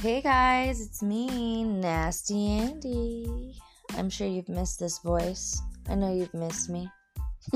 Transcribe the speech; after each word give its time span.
Hey 0.00 0.22
guys, 0.22 0.80
it's 0.80 1.02
me, 1.02 1.62
Nasty 1.62 2.52
Andy. 2.52 3.54
I'm 3.98 4.08
sure 4.08 4.26
you've 4.26 4.48
missed 4.48 4.80
this 4.80 4.98
voice. 5.00 5.60
I 5.90 5.94
know 5.94 6.10
you've 6.10 6.32
missed 6.32 6.70
me. 6.70 6.88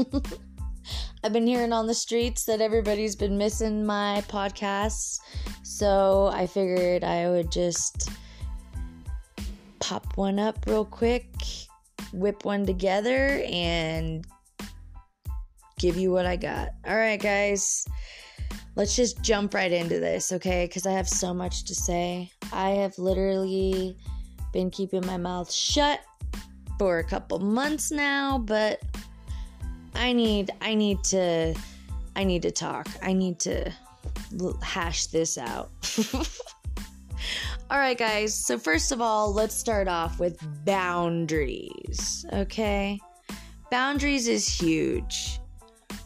I've 1.24 1.32
been 1.32 1.46
hearing 1.46 1.72
on 1.72 1.86
the 1.86 1.94
streets 1.94 2.44
that 2.44 2.60
everybody's 2.60 3.16
been 3.16 3.38
missing 3.38 3.86
my 3.86 4.22
podcasts, 4.28 5.20
so 5.62 6.30
I 6.34 6.46
figured 6.46 7.02
I 7.02 7.30
would 7.30 7.50
just 7.50 8.10
pop 9.80 10.18
one 10.18 10.38
up 10.38 10.66
real 10.66 10.84
quick, 10.84 11.32
whip 12.12 12.44
one 12.44 12.66
together, 12.66 13.42
and 13.50 14.26
give 15.78 15.96
you 15.96 16.12
what 16.12 16.26
I 16.26 16.36
got. 16.36 16.72
All 16.86 16.94
right, 16.94 17.18
guys 17.18 17.86
let's 18.76 18.96
just 18.96 19.22
jump 19.22 19.54
right 19.54 19.72
into 19.72 20.00
this, 20.00 20.32
okay? 20.32 20.66
Because 20.66 20.86
I 20.86 20.92
have 20.92 21.08
so 21.08 21.32
much 21.32 21.64
to 21.64 21.74
say. 21.74 22.30
I 22.52 22.70
have 22.70 22.98
literally 22.98 23.96
been 24.52 24.70
keeping 24.70 25.04
my 25.06 25.16
mouth 25.16 25.52
shut 25.52 26.00
for 26.78 26.98
a 26.98 27.04
couple 27.04 27.38
months 27.38 27.90
now, 27.90 28.38
but 28.38 28.80
I 29.94 30.12
need 30.12 30.50
I 30.60 30.74
need 30.74 31.02
to 31.04 31.54
I 32.16 32.24
need 32.24 32.42
to 32.42 32.50
talk. 32.50 32.88
I 33.02 33.12
need 33.12 33.38
to 33.40 33.72
hash 34.62 35.06
this 35.06 35.38
out. 35.38 35.70
all 37.70 37.78
right, 37.78 37.98
guys. 37.98 38.34
So 38.34 38.58
first 38.58 38.92
of 38.92 39.00
all, 39.00 39.32
let's 39.32 39.54
start 39.54 39.88
off 39.88 40.18
with 40.18 40.38
boundaries, 40.64 42.26
okay? 42.32 42.98
Boundaries 43.70 44.28
is 44.28 44.48
huge 44.48 45.40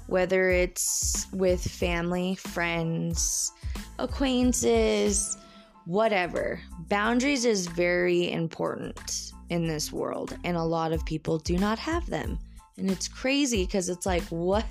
whether 0.09 0.48
it's 0.48 1.27
with 1.33 1.62
family, 1.62 2.34
friends, 2.34 3.53
acquaintances, 3.98 5.37
whatever. 5.84 6.59
Boundaries 6.89 7.45
is 7.45 7.67
very 7.67 8.33
important 8.33 9.33
in 9.50 9.67
this 9.67 9.92
world, 9.92 10.37
and 10.45 10.56
a 10.56 10.62
lot 10.62 10.92
of 10.92 11.05
people 11.05 11.39
do 11.39 11.59
not 11.59 11.78
have 11.78 12.06
them. 12.06 12.39
And 12.78 12.91
it's 12.91 13.06
crazy 13.06 13.67
because 13.67 13.91
it's 13.91 14.06
like, 14.06 14.23
what 14.31 14.65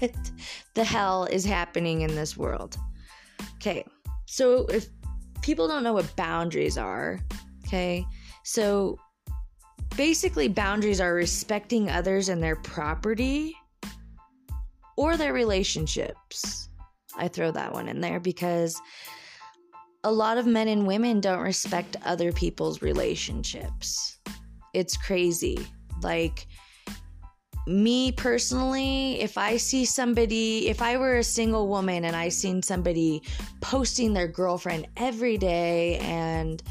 the 0.74 0.84
hell 0.84 1.26
is 1.26 1.46
happening 1.46 2.02
in 2.02 2.16
this 2.16 2.36
world? 2.36 2.76
Okay, 3.56 3.86
so 4.26 4.66
if 4.66 4.88
people 5.44 5.68
don't 5.68 5.84
know 5.84 5.94
what 5.94 6.16
boundaries 6.16 6.80
are, 6.80 7.20
okay, 7.68 8.04
so 8.44 8.98
basically, 9.96 10.48
boundaries 10.48 11.00
are 11.00 11.14
respecting 11.14 11.92
others 11.92 12.30
and 12.30 12.42
their 12.42 12.56
property 12.56 13.56
or 14.98 15.16
their 15.16 15.32
relationships. 15.32 16.70
I 17.18 17.30
throw 17.30 17.52
that 17.52 17.74
one 17.74 17.88
in 17.88 18.02
there 18.02 18.20
because 18.20 18.80
a 20.04 20.12
lot 20.12 20.38
of 20.38 20.46
men 20.46 20.68
and 20.68 20.86
women 20.86 21.22
don't 21.22 21.40
respect 21.40 21.96
other 22.06 22.32
people's 22.32 22.82
relationships. 22.82 24.20
It's 24.74 24.98
crazy. 24.98 25.58
Like, 26.02 26.48
me 27.66 28.12
personally, 28.12 29.20
if 29.20 29.38
I 29.38 29.58
see 29.58 29.84
somebody, 29.84 30.70
if 30.70 30.82
I 30.82 30.98
were 30.98 31.18
a 31.18 31.24
single 31.24 31.68
woman 31.68 32.06
and 32.06 32.16
I 32.16 32.30
seen 32.30 32.62
somebody 32.62 33.22
posting 33.60 34.14
their 34.14 34.28
girlfriend 34.28 34.88
every 34.96 35.38
day 35.38 35.98
and, 35.98 36.64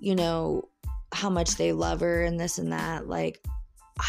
you 0.00 0.14
know, 0.14 0.68
how 1.12 1.30
much 1.30 1.56
they 1.56 1.72
love 1.72 2.00
her 2.00 2.22
and 2.22 2.38
this 2.38 2.58
and 2.58 2.72
that, 2.72 3.08
like, 3.08 3.42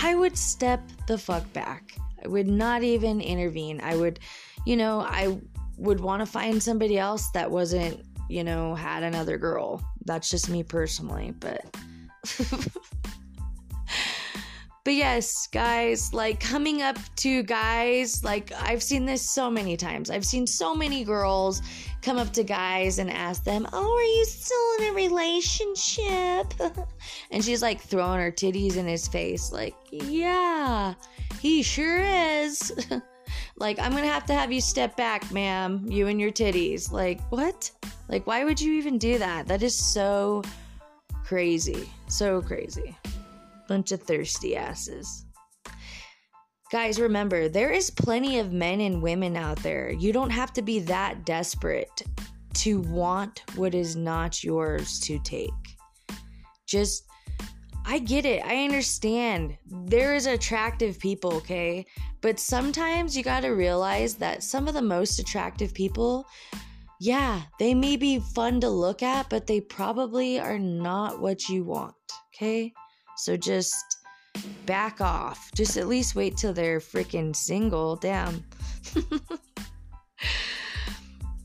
I 0.04 0.16
would 0.16 0.38
step 0.38 0.82
the 1.08 1.18
fuck 1.18 1.52
back. 1.54 1.98
I 2.26 2.28
would 2.28 2.48
not 2.48 2.82
even 2.82 3.22
intervene. 3.22 3.80
I 3.84 3.96
would, 3.96 4.20
you 4.66 4.76
know, 4.78 5.02
I 5.02 5.40
would 5.78 6.00
want 6.00 6.22
to 6.22 6.26
find 6.26 6.62
somebody 6.62 6.98
else 6.98 7.30
that 7.32 7.52
wasn't, 7.52 8.04
you 8.30 8.44
know, 8.44 8.74
had 8.74 9.04
another 9.04 9.38
girl. 9.38 9.80
That's 10.06 10.32
just 10.32 10.50
me 10.50 10.64
personally, 10.64 11.36
but 11.40 11.64
But 14.86 14.94
yes, 14.94 15.48
guys, 15.48 16.14
like 16.14 16.40
coming 16.40 16.84
up 16.84 17.00
to 17.16 17.42
guys, 17.42 18.24
like 18.24 18.52
I've 18.52 18.84
seen 18.84 19.08
this 19.08 19.28
so 19.28 19.50
many 19.50 19.76
times. 19.76 20.12
I've 20.12 20.24
seen 20.24 20.46
so 20.46 20.76
many 20.76 21.04
girls 21.04 21.64
come 22.04 22.18
up 22.18 22.32
to 22.34 22.44
guys 22.44 23.00
and 23.00 23.10
ask 23.10 23.44
them, 23.44 23.68
Oh, 23.74 23.96
are 23.96 24.02
you 24.04 24.26
still 24.26 24.76
in 24.78 24.92
a 24.92 24.96
relationship? 24.96 26.54
and 27.32 27.44
she's 27.44 27.64
like 27.64 27.82
throwing 27.82 28.20
her 28.20 28.32
titties 28.32 28.78
in 28.78 28.86
his 28.86 29.08
face, 29.08 29.52
like, 29.52 29.74
Yeah, 29.92 30.94
he 31.40 31.62
sure 31.64 32.02
is. 32.02 32.72
like, 33.58 33.80
I'm 33.80 33.92
gonna 33.92 34.08
have 34.08 34.26
to 34.26 34.34
have 34.34 34.52
you 34.52 34.62
step 34.62 34.96
back, 34.98 35.32
ma'am, 35.32 35.86
you 35.88 36.08
and 36.08 36.20
your 36.20 36.32
titties. 36.32 36.92
Like, 36.92 37.22
what? 37.32 37.72
Like, 38.08 38.28
why 38.28 38.44
would 38.44 38.60
you 38.60 38.74
even 38.74 38.98
do 38.98 39.18
that? 39.18 39.48
That 39.48 39.64
is 39.64 39.76
so 39.76 40.44
crazy. 41.24 41.90
So 42.08 42.42
crazy. 42.42 42.96
Bunch 43.68 43.92
of 43.92 44.02
thirsty 44.02 44.56
asses. 44.56 45.26
Guys, 46.72 47.00
remember, 47.00 47.48
there 47.48 47.72
is 47.72 47.90
plenty 47.90 48.40
of 48.40 48.52
men 48.52 48.82
and 48.82 49.02
women 49.02 49.38
out 49.38 49.58
there. 49.60 49.92
You 49.92 50.12
don't 50.12 50.32
have 50.32 50.52
to 50.54 50.62
be 50.62 50.80
that 50.80 51.26
desperate 51.26 52.04
to 52.56 52.82
want 52.82 53.44
what 53.56 53.76
is 53.76 53.96
not 53.96 54.44
yours 54.44 55.00
to 55.02 55.20
take. 55.20 55.52
Just, 56.68 57.06
I 57.88 58.00
get 58.00 58.26
it. 58.26 58.44
I 58.44 58.64
understand. 58.64 59.58
There 59.68 60.16
is 60.16 60.26
attractive 60.26 61.00
people, 61.00 61.36
okay? 61.36 61.86
But 62.22 62.40
sometimes 62.40 63.16
you 63.16 63.24
gotta 63.24 63.54
realize 63.54 64.16
that 64.16 64.44
some 64.44 64.68
of 64.68 64.74
the 64.74 64.82
most 64.82 65.20
attractive 65.20 65.74
people, 65.74 66.26
yeah, 67.00 67.44
they 67.60 67.76
may 67.76 67.96
be 67.96 68.20
fun 68.20 68.60
to 68.62 68.70
look 68.70 69.04
at, 69.04 69.30
but 69.30 69.46
they 69.46 69.62
probably 69.62 70.40
are 70.40 70.58
not 70.58 71.22
what 71.22 71.48
you 71.48 71.64
want, 71.64 71.94
okay? 72.34 72.74
So 73.18 73.38
just 73.38 73.76
back 74.66 75.00
off. 75.00 75.52
Just 75.54 75.78
at 75.78 75.88
least 75.88 76.16
wait 76.16 76.38
till 76.38 76.54
they're 76.54 76.80
freaking 76.80 77.36
single. 77.36 77.96
Damn. 77.96 78.44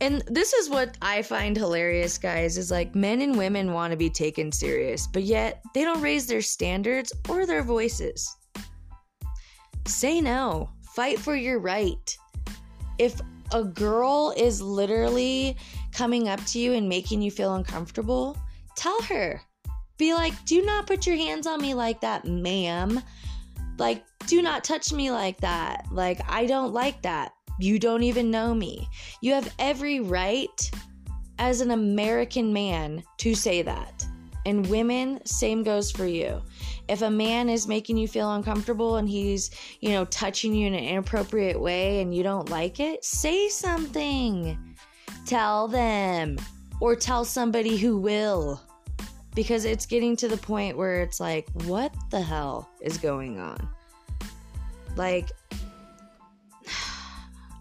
and 0.01 0.23
this 0.27 0.53
is 0.55 0.71
what 0.71 0.97
I 1.03 1.23
find 1.23 1.57
hilarious, 1.57 2.17
guys, 2.17 2.57
is 2.57 2.71
like 2.71 2.95
men 2.95 3.21
and 3.21 3.37
women 3.37 3.73
want 3.73 3.91
to 3.91 3.97
be 3.97 4.09
taken 4.09 4.51
serious, 4.51 5.07
but 5.07 5.25
yet 5.25 5.63
they 5.75 5.85
don't 5.85 6.01
raise 6.01 6.27
their 6.27 6.43
standards 6.43 7.13
or 7.29 7.47
their 7.47 7.63
voices. 7.63 8.35
Say 9.87 10.21
no. 10.21 10.71
Fight 10.95 11.19
for 11.19 11.37
your 11.37 11.59
right. 11.59 12.17
If 12.99 13.21
a 13.53 13.65
girl 13.65 14.33
is 14.37 14.63
literally 14.63 15.57
coming 15.93 16.29
up 16.29 16.45
to 16.47 16.59
you 16.59 16.73
and 16.73 16.89
making 16.89 17.21
you 17.23 17.31
feel 17.31 17.55
uncomfortable, 17.55 18.39
tell 18.77 19.01
her. 19.03 19.41
Be 19.99 20.15
like, 20.15 20.33
do 20.47 20.63
not 20.63 20.87
put 20.87 21.07
your 21.07 21.17
hands 21.17 21.47
on 21.47 21.61
me 21.61 21.75
like 21.75 22.01
that, 22.01 22.25
ma'am. 22.25 23.03
Like, 23.79 24.05
do 24.27 24.41
not 24.41 24.65
touch 24.65 24.93
me 24.93 25.11
like 25.11 25.41
that. 25.41 25.85
Like, 25.91 26.21
I 26.29 26.47
don't 26.47 26.73
like 26.73 27.03
that. 27.03 27.33
You 27.61 27.79
don't 27.79 28.03
even 28.03 28.31
know 28.31 28.55
me. 28.55 28.89
You 29.21 29.35
have 29.35 29.55
every 29.59 30.01
right 30.01 30.71
as 31.39 31.61
an 31.61 31.71
American 31.71 32.53
man 32.53 33.03
to 33.19 33.35
say 33.35 33.63
that. 33.63 34.07
And 34.47 34.67
women, 34.69 35.21
same 35.27 35.63
goes 35.63 35.91
for 35.91 36.07
you. 36.07 36.41
If 36.89 37.03
a 37.03 37.11
man 37.11 37.49
is 37.49 37.69
making 37.69 37.99
you 37.99 38.09
feel 38.09 38.33
uncomfortable 38.35 38.97
and 38.97 39.09
he's, 39.09 39.51
you 39.81 39.91
know, 39.91 40.07
touching 40.07 40.55
you 40.55 40.67
in 40.67 40.75
an 40.75 40.83
inappropriate 40.83 41.61
way 41.61 42.01
and 42.01 42.15
you 42.15 42.23
don't 42.23 42.49
like 42.49 42.81
it, 42.81 43.05
say 43.05 43.49
something. 43.49 44.59
Tell 45.27 45.69
them 45.69 46.39
or 46.81 46.97
tell 46.97 47.25
somebody 47.25 47.77
who 47.77 47.99
will 47.99 48.61
because 49.35 49.65
it's 49.65 49.87
getting 49.87 50.17
to 50.17 50.29
the 50.29 50.37
point 50.37 50.77
where 50.77 51.03
it's 51.03 51.21
like, 51.21 51.49
what 51.65 51.95
the 52.11 52.21
hell 52.21 52.71
is 52.81 52.97
going 52.97 53.39
on? 53.39 53.69
Like, 54.97 55.31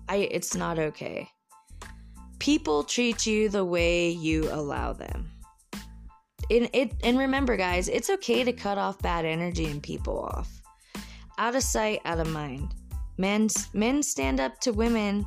I 0.10 0.28
it's 0.32 0.56
not 0.56 0.80
okay. 0.80 1.30
People 2.40 2.84
treat 2.84 3.26
you 3.26 3.48
the 3.48 3.64
way 3.64 4.10
you 4.10 4.52
allow 4.52 4.92
them. 4.92 5.32
And 6.50 6.68
it 6.74 6.94
and 7.04 7.18
remember 7.18 7.56
guys, 7.56 7.88
it's 7.88 8.10
okay 8.10 8.44
to 8.44 8.52
cut 8.52 8.80
off 8.80 9.00
bad 9.00 9.24
energy 9.24 9.66
and 9.66 9.82
people 9.82 10.20
off. 10.20 10.50
Out 11.38 11.56
of 11.56 11.64
sight, 11.64 12.02
out 12.06 12.20
of 12.20 12.28
mind. 12.28 12.74
Men 13.18 13.50
men 13.74 14.02
stand 14.02 14.40
up 14.40 14.60
to 14.62 14.74
women 14.74 15.26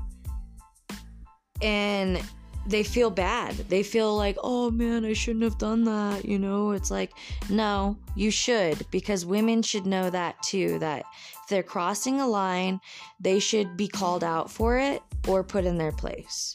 and 1.63 2.21
they 2.67 2.83
feel 2.83 3.11
bad. 3.11 3.55
They 3.69 3.83
feel 3.83 4.17
like, 4.17 4.37
oh 4.43 4.71
man, 4.71 5.05
I 5.05 5.13
shouldn't 5.13 5.45
have 5.45 5.59
done 5.59 5.85
that. 5.85 6.25
You 6.25 6.39
know, 6.39 6.71
it's 6.71 6.91
like, 6.91 7.13
no, 7.51 7.97
you 8.15 8.31
should, 8.31 8.87
because 8.91 9.27
women 9.27 9.63
should 9.63 9.87
know 9.87 10.11
that 10.11 10.41
too. 10.43 10.79
That 10.79 11.05
if 11.43 11.49
they're 11.49 11.63
crossing 11.63 12.21
a 12.21 12.27
line, 12.27 12.81
they 13.21 13.39
should 13.39 13.77
be 13.77 13.89
called 13.89 14.23
out 14.23 14.51
for 14.51 14.79
it 14.79 15.03
or 15.27 15.43
put 15.43 15.65
in 15.65 15.77
their 15.77 15.93
place. 15.93 16.53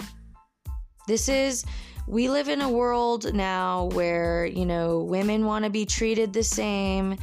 This 1.08 1.30
is, 1.30 1.66
we 2.08 2.30
live 2.30 2.50
in 2.50 2.62
a 2.62 2.70
world 2.70 3.34
now 3.34 3.86
where, 3.94 4.46
you 4.46 4.66
know, 4.66 5.00
women 5.04 5.46
want 5.46 5.66
to 5.66 5.72
be 5.72 5.86
treated 5.86 6.34
the 6.34 6.44
same, 6.44 7.18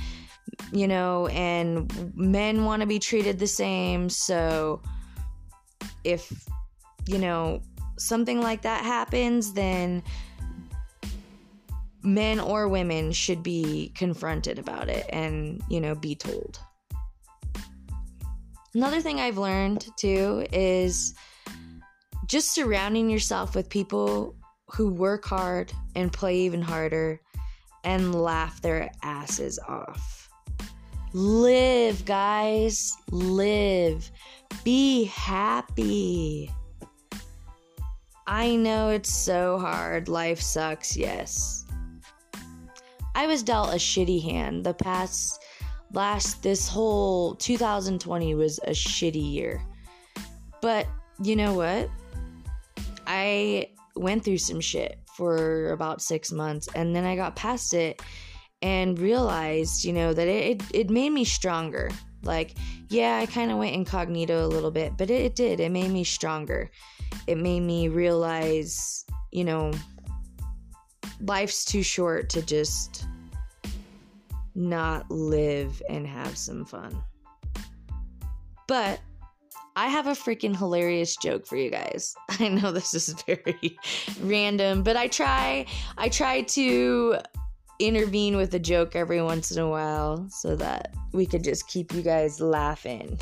you 0.72 0.86
know, 0.88 1.26
and 1.28 2.12
men 2.14 2.64
want 2.64 2.80
to 2.80 2.86
be 2.86 2.98
treated 2.98 3.38
the 3.38 3.46
same. 3.46 4.08
So 4.08 4.82
if, 6.02 6.32
you 7.06 7.18
know, 7.18 7.60
something 7.98 8.40
like 8.40 8.62
that 8.62 8.84
happens, 8.84 9.52
then 9.52 10.02
men 12.02 12.38
or 12.38 12.68
women 12.68 13.12
should 13.12 13.42
be 13.42 13.92
confronted 13.94 14.58
about 14.58 14.88
it 14.88 15.06
and, 15.10 15.62
you 15.68 15.80
know, 15.80 15.94
be 15.94 16.14
told. 16.14 16.58
Another 18.74 19.00
thing 19.00 19.20
I've 19.20 19.38
learned 19.38 19.86
too 19.96 20.46
is 20.52 21.14
just 22.26 22.52
surrounding 22.52 23.08
yourself 23.08 23.54
with 23.54 23.68
people 23.68 24.34
who 24.70 24.90
work 24.90 25.24
hard 25.24 25.72
and 25.94 26.12
play 26.12 26.36
even 26.38 26.60
harder 26.60 27.20
and 27.84 28.14
laugh 28.14 28.60
their 28.62 28.90
asses 29.02 29.58
off. 29.68 30.28
Live, 31.12 32.04
guys. 32.04 32.96
Live. 33.10 34.10
Be 34.64 35.04
happy. 35.04 36.50
I 38.26 38.56
know 38.56 38.88
it's 38.88 39.12
so 39.12 39.58
hard. 39.58 40.08
Life 40.08 40.40
sucks, 40.40 40.96
yes. 40.96 41.66
I 43.14 43.26
was 43.26 43.42
dealt 43.42 43.72
a 43.72 43.76
shitty 43.76 44.22
hand. 44.22 44.64
The 44.64 44.74
past, 44.74 45.42
last, 45.92 46.42
this 46.42 46.66
whole 46.66 47.34
2020 47.36 48.34
was 48.34 48.58
a 48.60 48.70
shitty 48.70 49.32
year. 49.32 49.62
But 50.62 50.86
you 51.22 51.36
know 51.36 51.52
what? 51.52 51.90
I 53.06 53.68
went 53.94 54.24
through 54.24 54.38
some 54.38 54.60
shit 54.60 54.98
for 55.16 55.70
about 55.72 56.02
six 56.02 56.32
months 56.32 56.68
and 56.74 56.96
then 56.96 57.04
I 57.04 57.14
got 57.14 57.36
past 57.36 57.74
it 57.74 58.02
and 58.62 58.98
realized, 58.98 59.84
you 59.84 59.92
know, 59.92 60.14
that 60.14 60.26
it, 60.26 60.62
it, 60.62 60.62
it 60.74 60.90
made 60.90 61.10
me 61.10 61.24
stronger. 61.24 61.90
Like, 62.24 62.54
yeah, 62.88 63.18
I 63.18 63.26
kind 63.26 63.50
of 63.50 63.58
went 63.58 63.74
incognito 63.74 64.44
a 64.44 64.48
little 64.48 64.70
bit, 64.70 64.96
but 64.96 65.10
it, 65.10 65.22
it 65.22 65.36
did. 65.36 65.60
It 65.60 65.70
made 65.70 65.90
me 65.90 66.04
stronger. 66.04 66.70
It 67.26 67.38
made 67.38 67.60
me 67.60 67.88
realize, 67.88 69.04
you 69.30 69.44
know, 69.44 69.72
life's 71.20 71.64
too 71.64 71.82
short 71.82 72.28
to 72.30 72.42
just 72.42 73.06
not 74.54 75.10
live 75.10 75.82
and 75.88 76.06
have 76.06 76.36
some 76.36 76.64
fun. 76.64 76.96
But 78.66 79.00
I 79.76 79.88
have 79.88 80.06
a 80.06 80.12
freaking 80.12 80.56
hilarious 80.56 81.16
joke 81.16 81.46
for 81.46 81.56
you 81.56 81.70
guys. 81.70 82.14
I 82.40 82.48
know 82.48 82.70
this 82.70 82.94
is 82.94 83.12
very 83.26 83.76
random, 84.20 84.82
but 84.82 84.96
I 84.96 85.08
try 85.08 85.66
I 85.98 86.08
try 86.08 86.42
to 86.42 87.16
intervene 87.78 88.36
with 88.36 88.52
a 88.54 88.58
joke 88.58 88.96
every 88.96 89.22
once 89.22 89.50
in 89.50 89.58
a 89.58 89.68
while 89.68 90.26
so 90.30 90.56
that 90.56 90.94
we 91.12 91.26
could 91.26 91.44
just 91.44 91.68
keep 91.68 91.92
you 91.92 92.00
guys 92.02 92.40
laughing. 92.40 93.18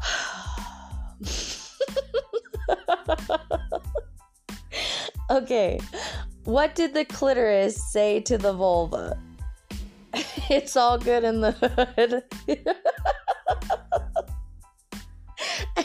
okay. 5.30 5.80
What 6.44 6.74
did 6.74 6.94
the 6.94 7.04
clitoris 7.04 7.92
say 7.92 8.20
to 8.20 8.38
the 8.38 8.52
vulva? 8.52 9.18
it's 10.50 10.76
all 10.76 10.98
good 10.98 11.24
in 11.24 11.40
the 11.40 11.52
hood. 11.52 12.22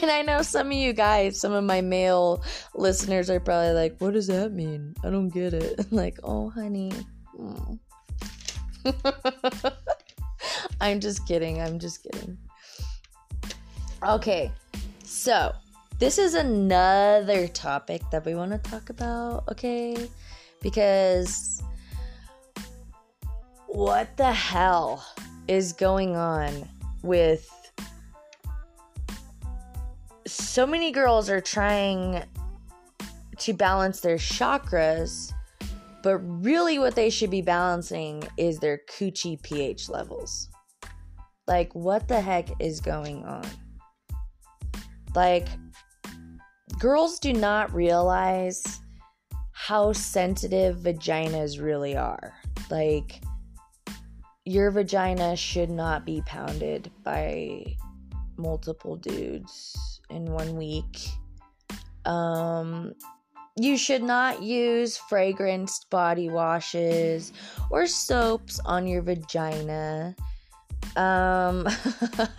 And 0.02 0.10
I 0.10 0.22
know 0.22 0.42
some 0.42 0.66
of 0.68 0.72
you 0.72 0.92
guys, 0.92 1.40
some 1.40 1.52
of 1.52 1.64
my 1.64 1.80
male 1.80 2.44
listeners 2.74 3.30
are 3.30 3.40
probably 3.40 3.72
like, 3.72 3.96
what 3.98 4.12
does 4.12 4.26
that 4.26 4.52
mean? 4.52 4.94
I 5.02 5.10
don't 5.10 5.28
get 5.28 5.54
it. 5.54 5.86
Like, 5.90 6.18
oh, 6.24 6.50
honey. 6.50 6.92
Mm. 7.38 7.78
I'm 10.80 11.00
just 11.00 11.26
kidding. 11.26 11.62
I'm 11.62 11.78
just 11.78 12.02
kidding. 12.02 12.36
Okay, 14.06 14.52
so 15.02 15.54
this 15.98 16.18
is 16.18 16.34
another 16.34 17.48
topic 17.48 18.02
that 18.10 18.26
we 18.26 18.34
want 18.34 18.52
to 18.52 18.70
talk 18.70 18.90
about, 18.90 19.44
okay? 19.50 19.96
Because 20.60 21.62
what 23.66 24.14
the 24.18 24.30
hell 24.30 25.04
is 25.48 25.72
going 25.72 26.14
on 26.14 26.68
with 27.02 27.48
so 30.56 30.66
many 30.66 30.90
girls 30.90 31.28
are 31.28 31.42
trying 31.42 32.24
to 33.36 33.52
balance 33.52 34.00
their 34.00 34.16
chakras, 34.16 35.30
but 36.02 36.16
really 36.16 36.78
what 36.78 36.94
they 36.94 37.10
should 37.10 37.28
be 37.28 37.42
balancing 37.42 38.22
is 38.38 38.58
their 38.58 38.80
coochie 38.88 39.42
pH 39.42 39.90
levels. 39.90 40.48
Like, 41.46 41.74
what 41.74 42.08
the 42.08 42.22
heck 42.22 42.58
is 42.58 42.80
going 42.80 43.22
on? 43.26 43.44
Like, 45.14 45.46
girls 46.78 47.18
do 47.18 47.34
not 47.34 47.74
realize 47.74 48.80
how 49.52 49.92
sensitive 49.92 50.78
vaginas 50.78 51.62
really 51.62 51.98
are. 51.98 52.32
Like, 52.70 53.20
your 54.46 54.70
vagina 54.70 55.36
should 55.36 55.68
not 55.68 56.06
be 56.06 56.22
pounded 56.24 56.90
by 57.04 57.76
multiple 58.38 58.96
dudes 58.96 59.95
in 60.10 60.32
one 60.32 60.56
week. 60.56 61.08
Um, 62.04 62.94
you 63.58 63.76
should 63.78 64.02
not 64.02 64.42
use 64.42 64.98
fragranced 65.10 65.88
body 65.90 66.28
washes 66.28 67.32
or 67.70 67.86
soaps 67.86 68.60
on 68.64 68.86
your 68.86 69.02
vagina. 69.02 70.14
Um, 70.94 71.66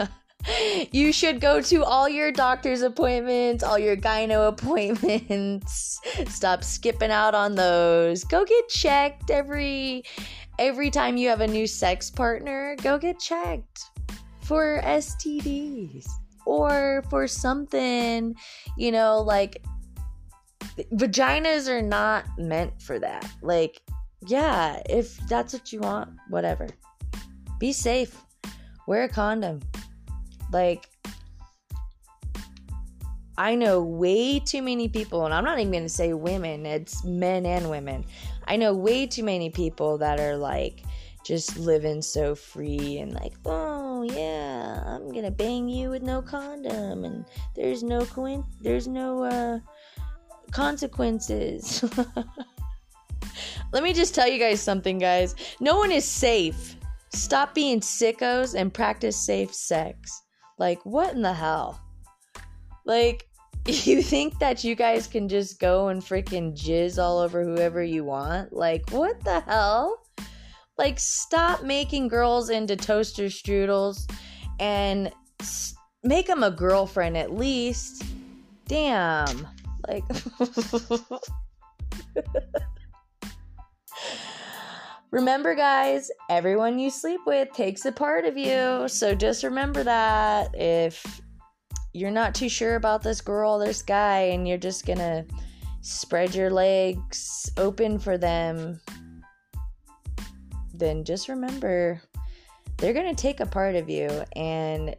you 0.91 1.11
should 1.11 1.41
go 1.41 1.59
to 1.61 1.83
all 1.83 2.07
your 2.07 2.31
doctor's 2.31 2.81
appointments, 2.81 3.63
all 3.63 3.79
your 3.79 3.97
gyno 3.97 4.47
appointments. 4.47 5.99
Stop 6.27 6.63
skipping 6.63 7.11
out 7.11 7.33
on 7.33 7.55
those. 7.55 8.23
Go 8.23 8.45
get 8.45 8.69
checked 8.69 9.31
every 9.31 10.03
every 10.59 10.89
time 10.91 11.17
you 11.17 11.29
have 11.29 11.41
a 11.41 11.47
new 11.47 11.67
sex 11.67 12.11
partner. 12.11 12.75
Go 12.81 12.97
get 12.97 13.19
checked 13.19 13.81
for 14.41 14.81
STDs 14.83 16.07
or 16.47 17.03
for 17.09 17.27
something, 17.27 18.33
you 18.77 18.91
know, 18.91 19.19
like 19.21 19.61
vaginas 20.93 21.67
are 21.67 21.81
not 21.81 22.25
meant 22.37 22.81
for 22.81 22.97
that. 22.99 23.29
Like, 23.41 23.81
yeah, 24.25 24.81
if 24.89 25.17
that's 25.27 25.51
what 25.53 25.73
you 25.73 25.81
want, 25.81 26.09
whatever. 26.29 26.69
Be 27.59 27.73
safe. 27.73 28.15
Wear 28.87 29.03
a 29.03 29.09
condom. 29.09 29.59
Like, 30.53 30.89
I 33.37 33.53
know 33.55 33.83
way 33.83 34.39
too 34.39 34.61
many 34.61 34.87
people, 34.87 35.25
and 35.25 35.33
I'm 35.33 35.43
not 35.43 35.59
even 35.59 35.83
to 35.83 35.89
say 35.89 36.13
women, 36.13 36.65
it's 36.65 37.03
men 37.03 37.45
and 37.45 37.69
women. 37.69 38.05
I 38.47 38.55
know 38.55 38.73
way 38.73 39.05
too 39.05 39.23
many 39.23 39.49
people 39.49 39.97
that 39.97 40.19
are 40.19 40.37
like, 40.37 40.83
just 41.25 41.57
living 41.57 42.01
so 42.01 42.35
free 42.35 42.99
and 42.99 43.13
like, 43.13 43.33
oh 43.45 43.86
yeah, 44.03 44.83
I'm 44.85 45.11
gonna 45.11 45.31
bang 45.31 45.67
you 45.67 45.89
with 45.89 46.01
no 46.01 46.21
condom, 46.21 47.05
and 47.05 47.25
there's 47.55 47.83
no 47.83 48.05
coin, 48.05 48.43
there's 48.61 48.87
no 48.87 49.23
uh, 49.23 49.59
consequences. 50.51 51.83
Let 53.73 53.83
me 53.83 53.93
just 53.93 54.15
tell 54.15 54.27
you 54.27 54.39
guys 54.39 54.61
something, 54.61 54.97
guys. 54.97 55.35
No 55.59 55.77
one 55.77 55.91
is 55.91 56.05
safe. 56.05 56.75
Stop 57.13 57.53
being 57.53 57.79
sickos 57.79 58.55
and 58.55 58.73
practice 58.73 59.17
safe 59.17 59.53
sex. 59.53 60.23
Like, 60.57 60.79
what 60.85 61.13
in 61.13 61.21
the 61.21 61.33
hell? 61.33 61.79
Like, 62.85 63.27
you 63.65 64.01
think 64.01 64.39
that 64.39 64.63
you 64.63 64.75
guys 64.75 65.07
can 65.07 65.27
just 65.27 65.59
go 65.59 65.89
and 65.89 66.01
freaking 66.01 66.57
jizz 66.57 67.01
all 67.01 67.19
over 67.19 67.43
whoever 67.43 67.83
you 67.83 68.03
want? 68.03 68.53
Like, 68.53 68.89
what 68.91 69.23
the 69.23 69.41
hell? 69.41 70.01
Like, 70.77 70.99
stop 70.99 71.63
making 71.63 72.07
girls 72.07 72.49
into 72.49 72.75
toaster 72.75 73.25
strudels 73.25 74.09
and 74.59 75.11
make 76.03 76.27
them 76.27 76.43
a 76.43 76.51
girlfriend 76.51 77.17
at 77.17 77.33
least. 77.33 78.03
Damn. 78.67 79.47
Like, 79.87 80.03
remember, 85.11 85.55
guys, 85.55 86.11
everyone 86.29 86.77
you 86.77 86.89
sleep 86.89 87.21
with 87.25 87.51
takes 87.53 87.85
a 87.85 87.91
part 87.91 88.25
of 88.25 88.37
you. 88.37 88.87
So 88.87 89.15
just 89.15 89.43
remember 89.43 89.83
that. 89.83 90.53
If 90.53 91.21
you're 91.93 92.11
not 92.11 92.35
too 92.35 92.49
sure 92.49 92.75
about 92.75 93.01
this 93.01 93.21
girl, 93.21 93.57
this 93.57 93.81
guy, 93.81 94.19
and 94.19 94.47
you're 94.47 94.57
just 94.57 94.85
gonna 94.85 95.25
spread 95.81 96.35
your 96.35 96.49
legs 96.49 97.49
open 97.57 97.97
for 97.97 98.17
them 98.17 98.79
then 100.77 101.03
just 101.03 101.29
remember 101.29 102.01
they're 102.77 102.93
going 102.93 103.13
to 103.13 103.21
take 103.21 103.39
a 103.39 103.45
part 103.45 103.75
of 103.75 103.89
you. 103.89 104.09
And 104.35 104.95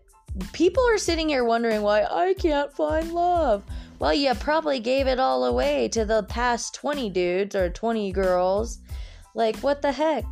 people 0.52 0.82
are 0.88 0.98
sitting 0.98 1.28
here 1.28 1.44
wondering 1.44 1.82
why 1.82 2.04
I 2.04 2.34
can't 2.34 2.72
find 2.72 3.12
love. 3.12 3.64
Well, 3.98 4.14
you 4.14 4.32
probably 4.34 4.80
gave 4.80 5.06
it 5.06 5.18
all 5.18 5.44
away 5.44 5.88
to 5.88 6.04
the 6.04 6.22
past 6.24 6.74
20 6.74 7.10
dudes 7.10 7.56
or 7.56 7.70
20 7.70 8.12
girls. 8.12 8.78
Like, 9.34 9.56
what 9.58 9.82
the 9.82 9.92
heck? 9.92 10.24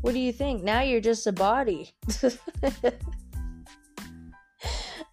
What 0.00 0.14
do 0.14 0.20
you 0.20 0.32
think? 0.32 0.62
Now 0.62 0.80
you're 0.80 1.00
just 1.00 1.26
a 1.26 1.32
body. 1.32 1.92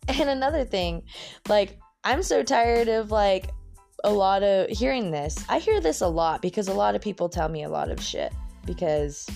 and 0.08 0.30
another 0.30 0.64
thing, 0.64 1.04
like, 1.50 1.78
I'm 2.04 2.24
so 2.24 2.44
tired 2.44 2.88
of 2.88 3.12
like 3.12 3.50
a 4.04 4.12
lot 4.12 4.44
of 4.44 4.70
hearing 4.70 5.12
this. 5.12 5.44
I 5.50 5.60
hear 5.60 5.82
this 5.82 6.02
a 6.02 6.08
lot 6.08 6.42
because 6.42 6.70
a 6.70 6.74
lot 6.74 6.96
of 6.96 7.02
people 7.02 7.28
tell 7.28 7.50
me 7.50 7.64
a 7.64 7.70
lot 7.70 7.90
of 7.90 8.02
shit 8.02 8.32
because 8.66 9.28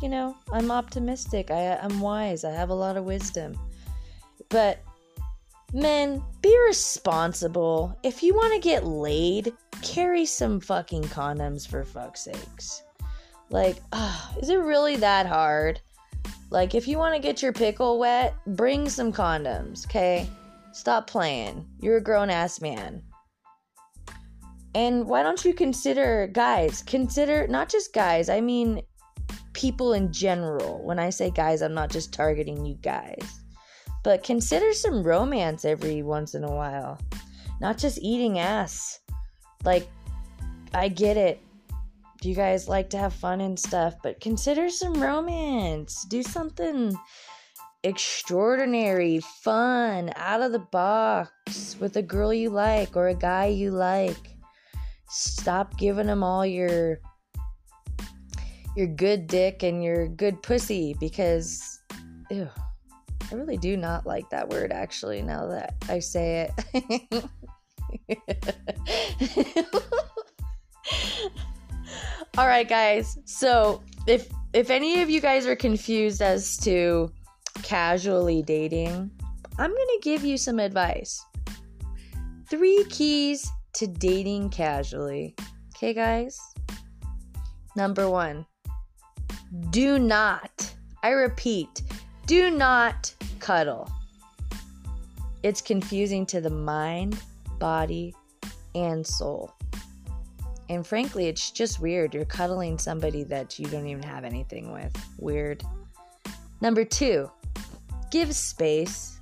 you 0.00 0.08
know, 0.08 0.36
I'm 0.52 0.70
optimistic. 0.70 1.50
I 1.50 1.76
I'm 1.76 2.00
wise. 2.00 2.44
I 2.44 2.52
have 2.52 2.70
a 2.70 2.74
lot 2.74 2.96
of 2.96 3.04
wisdom. 3.04 3.58
But 4.48 4.80
men, 5.72 6.22
be 6.40 6.56
responsible. 6.66 7.98
If 8.02 8.22
you 8.22 8.34
want 8.34 8.54
to 8.54 8.60
get 8.60 8.84
laid, 8.84 9.52
carry 9.82 10.24
some 10.24 10.60
fucking 10.60 11.04
condoms 11.04 11.68
for 11.68 11.84
fuck's 11.84 12.22
sakes. 12.22 12.82
Like, 13.50 13.78
uh, 13.92 14.32
is 14.40 14.50
it 14.50 14.60
really 14.60 14.96
that 14.96 15.26
hard? 15.26 15.80
Like, 16.50 16.74
if 16.74 16.88
you 16.88 16.98
want 16.98 17.14
to 17.14 17.20
get 17.20 17.42
your 17.42 17.52
pickle 17.52 17.98
wet, 17.98 18.34
bring 18.46 18.88
some 18.88 19.12
condoms, 19.12 19.86
okay? 19.86 20.28
Stop 20.72 21.06
playing. 21.06 21.66
You're 21.80 21.96
a 21.96 22.02
grown 22.02 22.30
ass 22.30 22.60
man. 22.60 23.02
And 24.74 25.06
why 25.06 25.22
don't 25.22 25.44
you 25.44 25.54
consider, 25.54 26.28
guys, 26.32 26.82
consider 26.82 27.48
not 27.48 27.68
just 27.68 27.92
guys, 27.92 28.28
I 28.28 28.40
mean 28.40 28.82
people 29.58 29.92
in 29.92 30.12
general. 30.12 30.80
When 30.84 31.00
I 31.00 31.10
say 31.10 31.30
guys, 31.30 31.62
I'm 31.62 31.74
not 31.74 31.90
just 31.90 32.12
targeting 32.12 32.64
you 32.64 32.76
guys. 32.76 33.40
But 34.04 34.22
consider 34.22 34.72
some 34.72 35.02
romance 35.02 35.64
every 35.64 36.02
once 36.02 36.34
in 36.34 36.44
a 36.44 36.50
while. 36.50 37.00
Not 37.60 37.76
just 37.76 37.98
eating 38.00 38.38
ass. 38.38 39.00
Like, 39.64 39.88
I 40.72 40.88
get 40.88 41.16
it 41.16 41.40
you 42.22 42.34
guys 42.34 42.68
like 42.68 42.90
to 42.90 42.98
have 42.98 43.12
fun 43.12 43.40
and 43.40 43.58
stuff, 43.58 43.94
but 44.02 44.20
consider 44.20 44.68
some 44.70 45.00
romance. 45.00 46.04
Do 46.08 46.22
something 46.22 46.96
extraordinary, 47.84 49.20
fun, 49.42 50.12
out 50.16 50.42
of 50.42 50.52
the 50.52 50.58
box 50.58 51.76
with 51.78 51.96
a 51.96 52.02
girl 52.02 52.34
you 52.34 52.50
like 52.50 52.96
or 52.96 53.08
a 53.08 53.14
guy 53.14 53.46
you 53.46 53.70
like. 53.70 54.36
Stop 55.08 55.78
giving 55.78 56.06
them 56.06 56.24
all 56.24 56.44
your 56.44 56.98
your 58.76 58.86
good 58.86 59.26
dick 59.26 59.62
and 59.62 59.82
your 59.82 60.08
good 60.08 60.42
pussy 60.42 60.94
because 61.00 61.80
ew, 62.30 62.48
I 63.30 63.34
really 63.34 63.56
do 63.56 63.76
not 63.76 64.06
like 64.06 64.30
that 64.30 64.48
word 64.48 64.72
actually 64.72 65.22
now 65.22 65.46
that 65.48 65.74
I 65.88 65.98
say 65.98 66.50
it. 66.72 67.24
All 72.38 72.46
right, 72.46 72.68
guys. 72.68 73.18
So, 73.24 73.82
if 74.06 74.28
if 74.52 74.70
any 74.70 75.02
of 75.02 75.10
you 75.10 75.20
guys 75.20 75.46
are 75.46 75.56
confused 75.56 76.22
as 76.22 76.56
to 76.58 77.10
casually 77.62 78.42
dating, 78.42 79.10
I'm 79.58 79.70
going 79.70 79.88
to 79.96 80.00
give 80.02 80.24
you 80.24 80.38
some 80.38 80.58
advice. 80.58 81.22
3 82.48 82.84
keys 82.88 83.50
to 83.74 83.86
dating 83.86 84.50
casually. 84.50 85.34
Okay, 85.76 85.92
guys? 85.92 86.38
Number 87.76 88.08
1. 88.08 88.46
Do 89.70 89.98
not, 89.98 90.74
I 91.02 91.10
repeat, 91.10 91.82
do 92.26 92.50
not 92.50 93.14
cuddle. 93.40 93.90
It's 95.42 95.62
confusing 95.62 96.26
to 96.26 96.40
the 96.40 96.50
mind, 96.50 97.22
body, 97.58 98.14
and 98.74 99.06
soul. 99.06 99.52
And 100.68 100.86
frankly, 100.86 101.28
it's 101.28 101.50
just 101.50 101.80
weird. 101.80 102.12
You're 102.12 102.26
cuddling 102.26 102.78
somebody 102.78 103.22
that 103.24 103.58
you 103.58 103.66
don't 103.66 103.86
even 103.86 104.02
have 104.02 104.24
anything 104.24 104.72
with. 104.72 104.92
Weird. 105.18 105.62
Number 106.60 106.84
two, 106.84 107.30
give 108.10 108.34
space. 108.34 109.18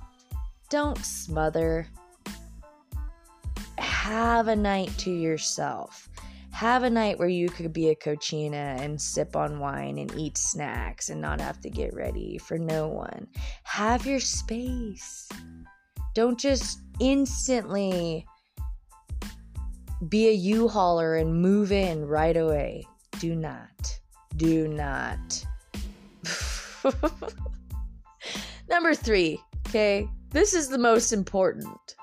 Don't 0.69 0.97
smother. 0.97 1.87
Have 3.77 4.49
a 4.49 4.55
night 4.55 4.91
to 4.97 5.11
yourself. 5.11 6.09
Have 6.57 6.81
a 6.81 6.89
night 6.89 7.19
where 7.19 7.27
you 7.27 7.49
could 7.49 7.71
be 7.71 7.89
a 7.89 7.95
cochina 7.95 8.81
and 8.81 8.99
sip 8.99 9.35
on 9.35 9.59
wine 9.59 9.99
and 9.99 10.11
eat 10.15 10.39
snacks 10.39 11.09
and 11.09 11.21
not 11.21 11.39
have 11.39 11.61
to 11.61 11.69
get 11.69 11.93
ready 11.93 12.39
for 12.39 12.57
no 12.57 12.87
one. 12.87 13.27
Have 13.61 14.07
your 14.07 14.19
space. 14.19 15.29
Don't 16.15 16.39
just 16.39 16.79
instantly 16.99 18.25
be 20.09 20.29
a 20.29 20.31
U-hauler 20.31 21.17
and 21.17 21.39
move 21.39 21.71
in 21.71 22.07
right 22.07 22.35
away. 22.35 22.87
Do 23.19 23.35
not. 23.35 23.99
Do 24.35 24.67
not. 24.67 25.45
Number 28.67 28.95
three, 28.95 29.39
okay? 29.67 30.09
This 30.31 30.55
is 30.55 30.69
the 30.69 30.79
most 30.79 31.13
important. 31.13 31.95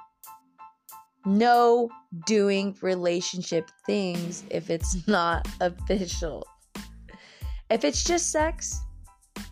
No 1.26 1.88
doing 2.26 2.76
relationship 2.82 3.70
things 3.86 4.44
if 4.50 4.70
it's 4.70 5.06
not 5.08 5.48
official. 5.60 6.46
If 7.70 7.84
it's 7.84 8.04
just 8.04 8.30
sex, 8.30 8.80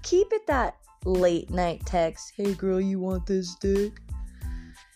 keep 0.03 0.29
it 0.33 0.47
that 0.47 0.77
late 1.05 1.51
night 1.51 1.83
text. 1.87 2.33
Hey 2.37 2.55
girl, 2.55 2.81
you 2.81 3.01
want 3.01 3.27
this 3.27 3.55
dick? 3.57 4.01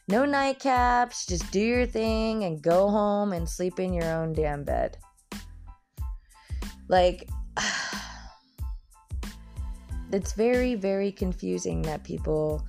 No 0.09 0.23
nightcaps, 0.23 1.27
just 1.27 1.51
do 1.51 1.61
your 1.61 1.87
thing 1.87 2.45
and 2.45 2.63
go 2.63 2.89
home 2.89 3.33
and 3.33 3.49
sleep 3.49 3.81
in 3.81 3.93
your 3.93 4.05
own 4.05 4.35
damn 4.35 4.63
bed. 4.63 4.99
Like, 6.89 7.29
it's 10.13 10.33
very, 10.35 10.77
very 10.77 11.11
confusing 11.11 11.83
that 11.83 12.05
people 12.05 12.65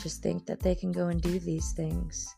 just 0.00 0.22
think 0.22 0.46
that 0.46 0.60
they 0.60 0.76
can 0.76 0.92
go 0.92 1.08
and 1.08 1.20
do 1.20 1.40
these 1.40 1.72
things. 1.72 2.36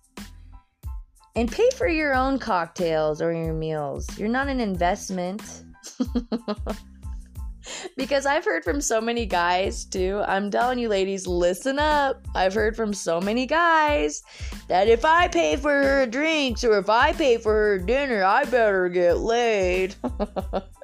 And 1.39 1.49
pay 1.49 1.71
for 1.77 1.87
your 1.87 2.17
own 2.17 2.41
cocktails 2.41 3.23
or 3.23 3.33
your 3.33 3.55
meals. 3.55 4.09
You're 4.19 4.29
not 4.29 4.49
an 4.49 4.59
investment. 4.59 5.63
because 7.97 8.27
I've 8.27 8.45
heard 8.45 8.65
from 8.65 8.81
so 8.81 9.01
many 9.01 9.25
guys 9.25 9.85
too. 9.85 10.21
I'm 10.27 10.51
telling 10.51 10.81
you, 10.81 10.89
ladies, 10.89 11.29
listen 11.29 11.79
up. 11.79 12.27
I've 12.35 12.55
heard 12.55 12.75
from 12.75 12.93
so 12.93 13.21
many 13.21 13.47
guys 13.47 14.21
that 14.67 14.89
if 14.89 15.05
I 15.05 15.29
pay 15.29 15.55
for 15.55 15.71
her 15.71 16.07
drinks 16.07 16.65
or 16.65 16.77
if 16.77 16.91
I 16.91 17.13
pay 17.13 17.39
for 17.39 17.53
her 17.53 17.79
dinner, 17.79 18.25
I 18.25 18.43
better 18.43 18.89
get 18.89 19.19
laid. 19.19 19.95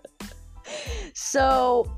so, 1.14 1.92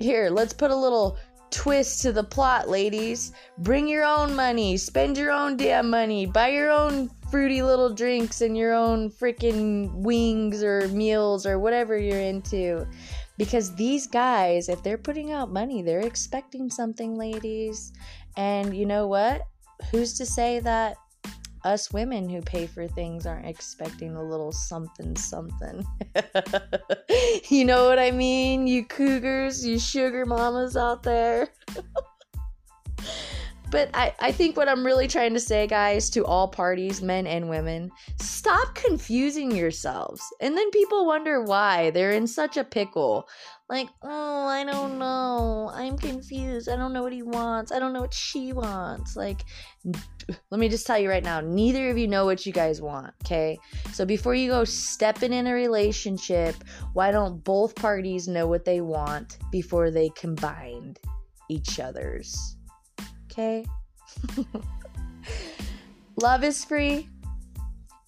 here, 0.00 0.30
let's 0.30 0.52
put 0.52 0.72
a 0.72 0.76
little 0.76 1.16
twist 1.50 2.02
to 2.02 2.12
the 2.12 2.24
plot, 2.24 2.68
ladies. 2.68 3.32
Bring 3.58 3.88
your 3.88 4.04
own 4.04 4.34
money, 4.34 4.76
spend 4.76 5.18
your 5.18 5.30
own 5.30 5.56
damn 5.56 5.90
money, 5.90 6.26
buy 6.26 6.48
your 6.48 6.70
own 6.70 7.10
fruity 7.30 7.62
little 7.62 7.92
drinks 7.94 8.40
and 8.40 8.56
your 8.56 8.72
own 8.72 9.10
freaking 9.10 9.92
wings 9.94 10.62
or 10.62 10.88
meals 10.88 11.46
or 11.46 11.58
whatever 11.58 11.98
you're 11.98 12.20
into. 12.20 12.86
Because 13.38 13.74
these 13.74 14.06
guys, 14.06 14.68
if 14.68 14.82
they're 14.82 14.98
putting 14.98 15.32
out 15.32 15.52
money, 15.52 15.82
they're 15.82 16.00
expecting 16.00 16.70
something, 16.70 17.16
ladies. 17.16 17.92
And 18.36 18.76
you 18.76 18.86
know 18.86 19.06
what? 19.06 19.42
Who's 19.90 20.16
to 20.18 20.26
say 20.26 20.60
that 20.60 20.96
us 21.64 21.92
women 21.92 22.28
who 22.28 22.40
pay 22.40 22.66
for 22.66 22.88
things 22.88 23.26
aren't 23.26 23.46
expecting 23.46 24.16
a 24.16 24.22
little 24.22 24.52
something 24.52 25.16
something. 25.16 25.84
you 27.48 27.64
know 27.64 27.86
what 27.86 27.98
I 27.98 28.10
mean? 28.10 28.66
You 28.66 28.84
cougars, 28.84 29.64
you 29.64 29.78
sugar 29.78 30.24
mamas 30.26 30.76
out 30.76 31.02
there. 31.02 31.48
But 33.70 33.90
I, 33.94 34.12
I 34.18 34.32
think 34.32 34.56
what 34.56 34.68
I'm 34.68 34.84
really 34.84 35.06
trying 35.06 35.34
to 35.34 35.40
say, 35.40 35.66
guys, 35.66 36.10
to 36.10 36.24
all 36.24 36.48
parties, 36.48 37.00
men 37.00 37.26
and 37.26 37.48
women, 37.48 37.90
stop 38.20 38.74
confusing 38.74 39.52
yourselves. 39.52 40.22
And 40.40 40.56
then 40.56 40.70
people 40.70 41.06
wonder 41.06 41.42
why 41.42 41.90
they're 41.90 42.10
in 42.10 42.26
such 42.26 42.56
a 42.56 42.64
pickle. 42.64 43.28
Like, 43.68 43.88
oh, 44.02 44.46
I 44.46 44.64
don't 44.64 44.98
know. 44.98 45.70
I'm 45.72 45.96
confused. 45.96 46.68
I 46.68 46.74
don't 46.74 46.92
know 46.92 47.04
what 47.04 47.12
he 47.12 47.22
wants. 47.22 47.70
I 47.70 47.78
don't 47.78 47.92
know 47.92 48.00
what 48.00 48.12
she 48.12 48.52
wants. 48.52 49.14
Like, 49.14 49.44
let 50.50 50.58
me 50.58 50.68
just 50.68 50.86
tell 50.86 50.98
you 50.98 51.08
right 51.08 51.22
now 51.22 51.40
neither 51.40 51.90
of 51.90 51.96
you 51.96 52.08
know 52.08 52.24
what 52.24 52.44
you 52.44 52.52
guys 52.52 52.82
want, 52.82 53.14
okay? 53.24 53.56
So 53.92 54.04
before 54.04 54.34
you 54.34 54.50
go 54.50 54.64
stepping 54.64 55.32
in 55.32 55.46
a 55.46 55.54
relationship, 55.54 56.56
why 56.94 57.12
don't 57.12 57.44
both 57.44 57.76
parties 57.76 58.26
know 58.26 58.48
what 58.48 58.64
they 58.64 58.80
want 58.80 59.38
before 59.52 59.92
they 59.92 60.08
combine 60.10 60.96
each 61.48 61.78
other's? 61.78 62.56
Okay? 63.40 63.64
Love 66.16 66.44
is 66.44 66.64
free, 66.64 67.08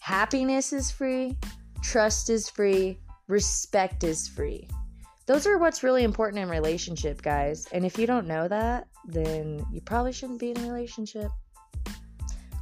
happiness 0.00 0.72
is 0.72 0.90
free, 0.90 1.36
trust 1.82 2.28
is 2.28 2.48
free, 2.48 2.98
respect 3.28 4.04
is 4.04 4.28
free. 4.28 4.68
Those 5.26 5.46
are 5.46 5.56
what's 5.56 5.82
really 5.82 6.04
important 6.04 6.42
in 6.42 6.48
relationship, 6.48 7.22
guys. 7.22 7.66
And 7.72 7.86
if 7.86 7.98
you 7.98 8.06
don't 8.06 8.26
know 8.26 8.48
that, 8.48 8.88
then 9.06 9.64
you 9.72 9.80
probably 9.80 10.12
shouldn't 10.12 10.40
be 10.40 10.50
in 10.50 10.58
a 10.58 10.66
relationship. 10.66 11.30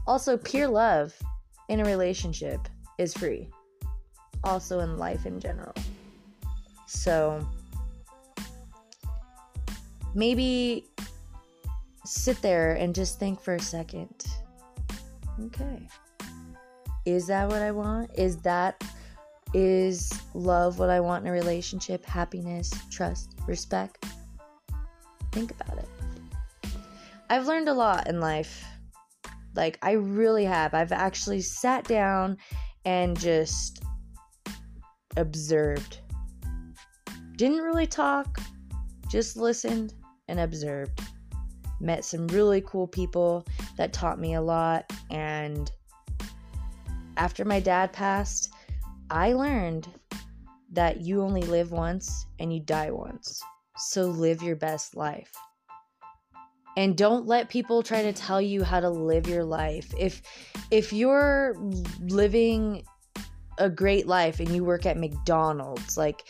Also, 0.06 0.36
pure 0.36 0.68
love 0.68 1.14
in 1.68 1.80
a 1.80 1.84
relationship 1.84 2.60
is 2.98 3.14
free. 3.14 3.48
Also 4.44 4.80
in 4.80 4.98
life 4.98 5.26
in 5.26 5.40
general. 5.40 5.74
So 6.86 7.46
maybe 10.14 10.84
sit 12.10 12.42
there 12.42 12.74
and 12.74 12.92
just 12.92 13.20
think 13.20 13.40
for 13.40 13.54
a 13.54 13.60
second. 13.60 14.24
Okay. 15.40 15.86
Is 17.06 17.28
that 17.28 17.48
what 17.48 17.62
I 17.62 17.70
want? 17.70 18.10
Is 18.18 18.36
that 18.38 18.82
is 19.54 20.12
love 20.34 20.78
what 20.78 20.90
I 20.90 21.00
want 21.00 21.24
in 21.24 21.30
a 21.30 21.32
relationship? 21.32 22.04
Happiness, 22.04 22.72
trust, 22.90 23.34
respect? 23.46 24.04
Think 25.32 25.52
about 25.52 25.78
it. 25.78 25.88
I've 27.28 27.46
learned 27.46 27.68
a 27.68 27.74
lot 27.74 28.08
in 28.08 28.20
life. 28.20 28.64
Like, 29.54 29.78
I 29.82 29.92
really 29.92 30.44
have. 30.44 30.74
I've 30.74 30.92
actually 30.92 31.40
sat 31.40 31.84
down 31.84 32.36
and 32.84 33.18
just 33.18 33.82
observed. 35.16 35.98
Didn't 37.36 37.62
really 37.62 37.86
talk, 37.86 38.40
just 39.08 39.36
listened 39.36 39.94
and 40.28 40.40
observed. 40.40 41.00
Met 41.80 42.04
some 42.04 42.26
really 42.28 42.62
cool 42.66 42.86
people 42.86 43.46
that 43.76 43.92
taught 43.92 44.20
me 44.20 44.34
a 44.34 44.40
lot. 44.40 44.92
And 45.10 45.70
after 47.16 47.44
my 47.44 47.60
dad 47.60 47.92
passed, 47.92 48.52
I 49.10 49.32
learned 49.32 49.88
that 50.72 51.00
you 51.00 51.22
only 51.22 51.42
live 51.42 51.72
once 51.72 52.26
and 52.38 52.52
you 52.52 52.60
die 52.60 52.90
once. 52.90 53.42
So 53.76 54.06
live 54.06 54.42
your 54.42 54.56
best 54.56 54.94
life. 54.94 55.32
And 56.76 56.96
don't 56.96 57.26
let 57.26 57.48
people 57.48 57.82
try 57.82 58.02
to 58.02 58.12
tell 58.12 58.40
you 58.40 58.62
how 58.62 58.80
to 58.80 58.88
live 58.88 59.26
your 59.26 59.44
life. 59.44 59.92
If 59.98 60.22
if 60.70 60.92
you're 60.92 61.56
living 62.00 62.84
a 63.58 63.68
great 63.68 64.06
life 64.06 64.40
and 64.40 64.48
you 64.50 64.64
work 64.64 64.86
at 64.86 64.96
McDonald's, 64.96 65.96
like 65.96 66.24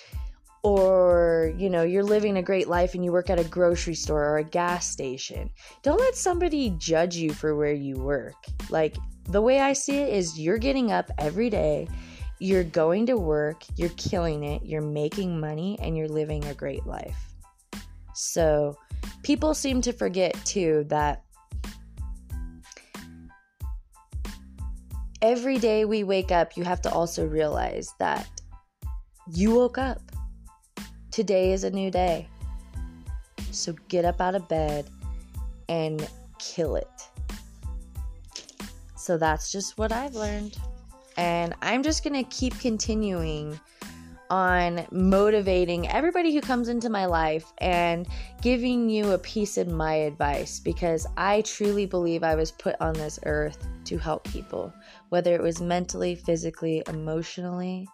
or 0.62 1.52
you 1.56 1.70
know 1.70 1.82
you're 1.82 2.04
living 2.04 2.36
a 2.36 2.42
great 2.42 2.68
life 2.68 2.94
and 2.94 3.04
you 3.04 3.10
work 3.10 3.30
at 3.30 3.40
a 3.40 3.44
grocery 3.44 3.94
store 3.94 4.24
or 4.24 4.38
a 4.38 4.44
gas 4.44 4.90
station 4.90 5.50
don't 5.82 6.00
let 6.00 6.14
somebody 6.14 6.70
judge 6.78 7.16
you 7.16 7.32
for 7.32 7.56
where 7.56 7.72
you 7.72 7.96
work 7.96 8.34
like 8.68 8.96
the 9.28 9.40
way 9.40 9.60
i 9.60 9.72
see 9.72 9.98
it 9.98 10.12
is 10.12 10.38
you're 10.38 10.58
getting 10.58 10.92
up 10.92 11.10
every 11.18 11.48
day 11.48 11.88
you're 12.40 12.64
going 12.64 13.06
to 13.06 13.16
work, 13.16 13.64
you're 13.76 13.90
killing 13.90 14.42
it, 14.42 14.64
you're 14.64 14.80
making 14.80 15.38
money, 15.38 15.78
and 15.80 15.96
you're 15.96 16.08
living 16.08 16.42
a 16.46 16.54
great 16.54 16.86
life. 16.86 17.34
So, 18.14 18.76
people 19.22 19.54
seem 19.54 19.82
to 19.82 19.92
forget 19.92 20.34
too 20.46 20.84
that 20.88 21.22
every 25.20 25.58
day 25.58 25.84
we 25.84 26.02
wake 26.02 26.32
up, 26.32 26.56
you 26.56 26.64
have 26.64 26.80
to 26.82 26.90
also 26.90 27.26
realize 27.26 27.92
that 27.98 28.26
you 29.30 29.54
woke 29.54 29.76
up. 29.76 30.00
Today 31.10 31.52
is 31.52 31.64
a 31.64 31.70
new 31.70 31.90
day. 31.90 32.28
So, 33.50 33.74
get 33.88 34.04
up 34.04 34.20
out 34.20 34.36
of 34.36 34.48
bed 34.48 34.88
and 35.68 36.08
kill 36.38 36.76
it. 36.76 36.88
So, 38.96 39.18
that's 39.18 39.50
just 39.50 39.76
what 39.76 39.90
I've 39.90 40.14
learned. 40.14 40.56
And 41.16 41.54
I'm 41.62 41.82
just 41.82 42.04
going 42.04 42.14
to 42.14 42.30
keep 42.30 42.58
continuing 42.60 43.58
on 44.30 44.86
motivating 44.92 45.88
everybody 45.88 46.32
who 46.32 46.40
comes 46.40 46.68
into 46.68 46.88
my 46.88 47.04
life 47.04 47.52
and 47.58 48.06
giving 48.40 48.88
you 48.88 49.10
a 49.10 49.18
piece 49.18 49.58
of 49.58 49.66
my 49.66 49.94
advice 49.94 50.60
because 50.60 51.06
I 51.16 51.42
truly 51.42 51.84
believe 51.84 52.22
I 52.22 52.36
was 52.36 52.52
put 52.52 52.76
on 52.80 52.94
this 52.94 53.18
earth 53.26 53.66
to 53.86 53.98
help 53.98 54.22
people, 54.24 54.72
whether 55.08 55.34
it 55.34 55.42
was 55.42 55.60
mentally, 55.60 56.14
physically, 56.14 56.84
emotionally, 56.88 57.88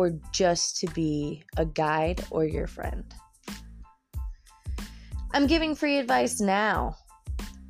or 0.00 0.18
just 0.32 0.78
to 0.78 0.86
be 0.94 1.42
a 1.58 1.66
guide 1.66 2.24
or 2.30 2.42
your 2.42 2.66
friend. 2.66 3.04
I'm 5.34 5.46
giving 5.46 5.74
free 5.74 5.98
advice 5.98 6.40
now. 6.40 6.96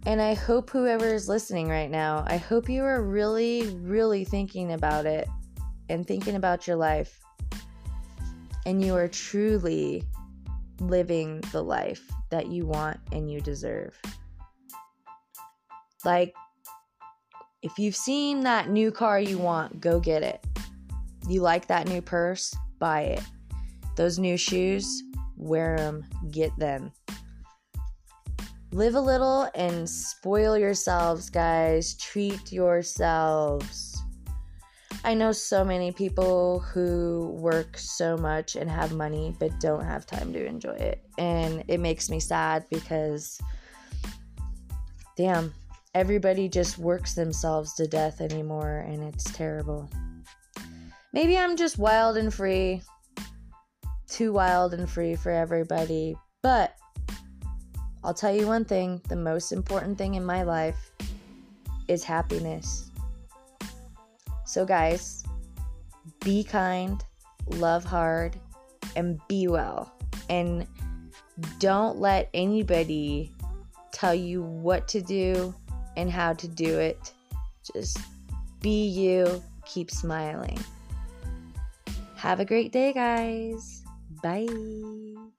And 0.06 0.22
I 0.22 0.34
hope 0.34 0.70
whoever 0.70 1.12
is 1.12 1.28
listening 1.28 1.68
right 1.68 1.90
now, 1.90 2.22
I 2.28 2.36
hope 2.36 2.68
you 2.68 2.84
are 2.84 3.02
really, 3.02 3.68
really 3.78 4.24
thinking 4.24 4.72
about 4.72 5.06
it 5.06 5.28
and 5.88 6.06
thinking 6.06 6.36
about 6.36 6.68
your 6.68 6.76
life. 6.76 7.18
And 8.64 8.82
you 8.82 8.94
are 8.94 9.08
truly 9.08 10.04
living 10.78 11.40
the 11.50 11.64
life 11.64 12.08
that 12.30 12.46
you 12.46 12.64
want 12.64 13.00
and 13.10 13.28
you 13.28 13.40
deserve. 13.40 14.00
Like, 16.04 16.32
if 17.60 17.76
you've 17.76 17.96
seen 17.96 18.42
that 18.42 18.70
new 18.70 18.92
car 18.92 19.18
you 19.18 19.36
want, 19.36 19.80
go 19.80 19.98
get 19.98 20.22
it. 20.22 20.46
You 21.30 21.42
like 21.42 21.68
that 21.68 21.86
new 21.86 22.02
purse? 22.02 22.52
Buy 22.80 23.02
it. 23.02 23.22
Those 23.94 24.18
new 24.18 24.36
shoes? 24.36 25.04
Wear 25.36 25.76
them, 25.76 26.04
get 26.32 26.50
them. 26.58 26.90
Live 28.72 28.96
a 28.96 29.00
little 29.00 29.48
and 29.54 29.88
spoil 29.88 30.58
yourselves, 30.58 31.30
guys. 31.30 31.94
Treat 31.94 32.50
yourselves. 32.50 34.02
I 35.04 35.14
know 35.14 35.30
so 35.30 35.64
many 35.64 35.92
people 35.92 36.58
who 36.58 37.36
work 37.40 37.78
so 37.78 38.16
much 38.16 38.56
and 38.56 38.68
have 38.68 38.92
money 38.92 39.36
but 39.38 39.60
don't 39.60 39.84
have 39.84 40.06
time 40.06 40.32
to 40.32 40.44
enjoy 40.44 40.74
it. 40.74 41.00
And 41.16 41.62
it 41.68 41.78
makes 41.78 42.10
me 42.10 42.18
sad 42.18 42.64
because, 42.70 43.40
damn, 45.16 45.54
everybody 45.94 46.48
just 46.48 46.76
works 46.76 47.14
themselves 47.14 47.74
to 47.74 47.86
death 47.86 48.20
anymore 48.20 48.84
and 48.88 49.04
it's 49.04 49.30
terrible. 49.30 49.88
Maybe 51.12 51.36
I'm 51.36 51.56
just 51.56 51.78
wild 51.78 52.16
and 52.16 52.32
free. 52.32 52.82
Too 54.08 54.32
wild 54.32 54.74
and 54.74 54.88
free 54.88 55.16
for 55.16 55.30
everybody. 55.30 56.14
But 56.42 56.76
I'll 58.04 58.14
tell 58.14 58.34
you 58.34 58.46
one 58.46 58.64
thing 58.64 59.00
the 59.08 59.16
most 59.16 59.50
important 59.50 59.98
thing 59.98 60.14
in 60.14 60.24
my 60.24 60.42
life 60.42 60.92
is 61.88 62.04
happiness. 62.04 62.90
So, 64.46 64.64
guys, 64.64 65.24
be 66.20 66.44
kind, 66.44 67.04
love 67.46 67.84
hard, 67.84 68.36
and 68.94 69.20
be 69.28 69.48
well. 69.48 69.92
And 70.28 70.66
don't 71.58 71.98
let 71.98 72.30
anybody 72.34 73.32
tell 73.92 74.14
you 74.14 74.42
what 74.42 74.86
to 74.88 75.00
do 75.00 75.54
and 75.96 76.10
how 76.10 76.34
to 76.34 76.46
do 76.46 76.78
it. 76.78 77.12
Just 77.74 77.98
be 78.60 78.86
you, 78.86 79.42
keep 79.64 79.90
smiling. 79.90 80.58
Have 82.20 82.38
a 82.38 82.44
great 82.44 82.70
day, 82.70 82.92
guys. 82.92 83.82
Bye. 84.22 85.32